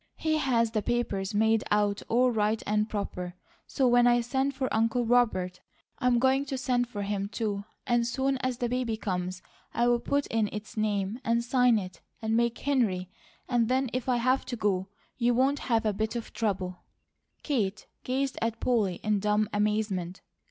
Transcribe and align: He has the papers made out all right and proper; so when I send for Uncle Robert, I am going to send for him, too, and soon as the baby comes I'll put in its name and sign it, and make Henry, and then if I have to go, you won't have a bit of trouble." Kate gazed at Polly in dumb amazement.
He 0.17 0.37
has 0.37 0.71
the 0.71 0.81
papers 0.81 1.35
made 1.35 1.63
out 1.69 2.01
all 2.09 2.31
right 2.31 2.63
and 2.65 2.89
proper; 2.89 3.35
so 3.67 3.87
when 3.87 4.07
I 4.07 4.21
send 4.21 4.55
for 4.55 4.67
Uncle 4.73 5.05
Robert, 5.05 5.59
I 5.99 6.07
am 6.07 6.17
going 6.17 6.43
to 6.45 6.57
send 6.57 6.87
for 6.87 7.03
him, 7.03 7.29
too, 7.29 7.65
and 7.85 8.07
soon 8.07 8.39
as 8.39 8.57
the 8.57 8.67
baby 8.67 8.97
comes 8.97 9.43
I'll 9.75 9.99
put 9.99 10.25
in 10.31 10.49
its 10.51 10.75
name 10.75 11.19
and 11.23 11.43
sign 11.43 11.77
it, 11.77 12.01
and 12.19 12.35
make 12.35 12.57
Henry, 12.57 13.09
and 13.47 13.67
then 13.69 13.91
if 13.93 14.09
I 14.09 14.17
have 14.17 14.43
to 14.45 14.55
go, 14.55 14.87
you 15.19 15.35
won't 15.35 15.59
have 15.69 15.85
a 15.85 15.93
bit 15.93 16.15
of 16.15 16.33
trouble." 16.33 16.77
Kate 17.43 17.85
gazed 18.03 18.39
at 18.41 18.59
Polly 18.59 19.01
in 19.03 19.19
dumb 19.19 19.47
amazement. 19.53 20.21